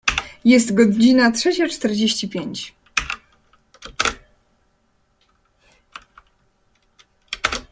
[0.45, 2.73] Jest godzina trzecia czterdzieści pięć.